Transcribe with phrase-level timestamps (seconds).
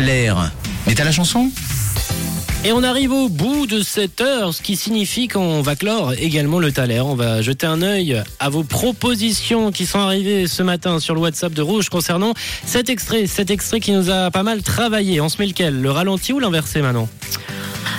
[0.00, 1.52] Mais t'as la chanson?
[2.64, 6.58] Et on arrive au bout de cette heure, ce qui signifie qu'on va clore également
[6.58, 7.00] le Thaler.
[7.00, 11.20] On va jeter un œil à vos propositions qui sont arrivées ce matin sur le
[11.20, 12.34] WhatsApp de Rouge concernant
[12.66, 15.20] cet extrait, cet extrait qui nous a pas mal travaillé.
[15.20, 15.80] On se met lequel?
[15.80, 17.08] Le ralenti ou l'inversé maintenant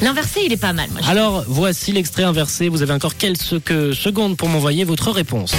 [0.00, 0.88] L'inversé, il est pas mal.
[0.92, 2.68] Moi, Alors voici l'extrait inversé.
[2.68, 5.52] Vous avez encore quelques secondes pour m'envoyer votre réponse.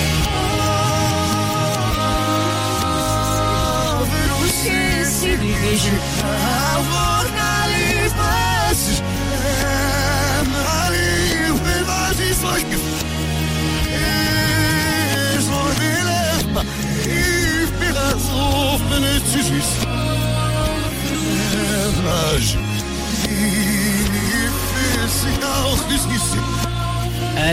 [5.41, 5.95] any vision.
[6.23, 7.33] I won't
[7.73, 9.20] leave my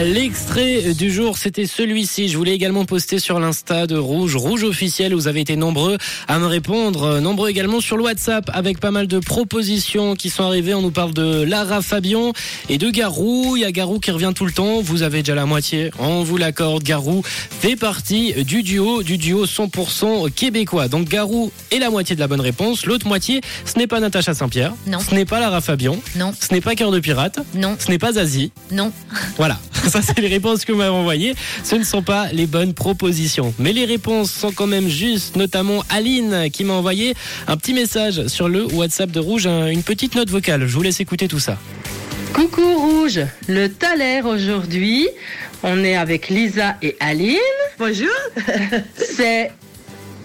[0.05, 2.29] L'extrait du jour, c'était celui-ci.
[2.29, 5.13] Je voulais également poster sur l'Insta de Rouge, Rouge officiel.
[5.15, 5.99] Vous avez été nombreux
[6.29, 10.31] à me répondre, Euh, nombreux également sur le WhatsApp avec pas mal de propositions qui
[10.31, 10.75] sont arrivées.
[10.75, 12.33] On nous parle de Lara Fabian
[12.69, 13.57] et de Garou.
[13.57, 14.81] Il y a Garou qui revient tout le temps.
[14.81, 15.91] Vous avez déjà la moitié.
[15.99, 16.83] On vous l'accorde.
[16.83, 20.89] Garou fait partie du duo, du duo 100% québécois.
[20.89, 22.87] Donc Garou est la moitié de la bonne réponse.
[22.87, 24.75] L'autre moitié, ce n'est pas Natacha Saint-Pierre.
[24.87, 25.01] Non.
[25.01, 25.97] Ce n'est pas Lara Fabian.
[26.17, 27.39] Non, Ce n'est pas Cœur de Pirate.
[27.55, 28.53] non, Ce n'est pas Zazie.
[28.71, 28.93] non.
[29.37, 29.59] Voilà,
[29.93, 31.35] ça c'est les réponses que vous m'avez envoyées.
[31.65, 33.53] Ce ne sont pas les bonnes propositions.
[33.59, 37.15] Mais les réponses sont quand même justes, notamment Aline qui m'a envoyé
[37.47, 40.67] un petit message sur le WhatsApp de Rouge, un- une petite note vocale.
[40.67, 41.59] Je vous laisse écouter tout ça.
[42.33, 45.09] Coucou Rouge, le Thaler aujourd'hui.
[45.63, 47.37] On est avec Lisa et Aline.
[47.79, 48.09] Bonjour,
[48.97, 49.51] C'est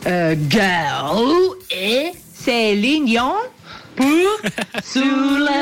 [0.06, 3.34] euh, Garou et c'est Lignon.
[3.95, 4.06] pour
[4.84, 5.52] Sous le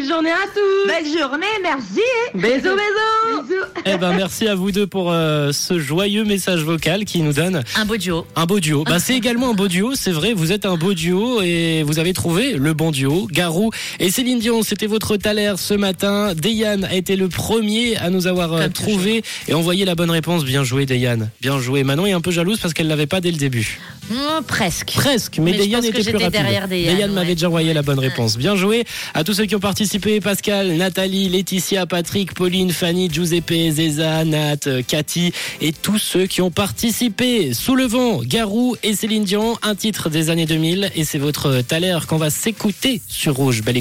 [0.00, 0.88] Belle journée à tous.
[0.88, 2.00] Belle journée, merci.
[2.32, 3.42] Bisous, bisous.
[3.42, 3.64] Bisous.
[3.84, 7.62] Eh ben merci à vous deux pour euh, ce joyeux message vocal qui nous donne
[7.76, 8.26] Un beau duo.
[8.34, 8.84] un beau duo.
[8.84, 11.98] Bah, c'est également un beau duo, c'est vrai, vous êtes un beau duo et vous
[11.98, 13.28] avez trouvé le bon duo.
[13.30, 16.32] Garou et Céline Dion, c'était votre taler ce matin.
[16.34, 20.10] Dayan a été le premier à nous avoir euh, Comme trouvé et envoyé la bonne
[20.10, 20.44] réponse.
[20.46, 21.84] Bien joué Dayan, bien joué.
[21.84, 23.78] Manon est un peu jalouse parce qu'elle l'avait pas dès le début.
[24.10, 24.92] Hum, presque.
[24.94, 26.68] Presque, mais, Mais Dayan pense que était plus rapide.
[26.70, 28.38] Dayan, m'avait déjà envoyé la bonne réponse.
[28.38, 33.70] Bien joué à tous ceux qui ont participé Pascal, Nathalie, Laetitia, Patrick, Pauline, Fanny, Giuseppe,
[33.70, 37.54] Zeza, Nat, Cathy et tous ceux qui ont participé.
[37.54, 41.62] Sous le vent, Garou et Céline Dion, un titre des années 2000 et c'est votre
[41.62, 43.62] taler qu'on va s'écouter sur Rouge.
[43.62, 43.78] Belle.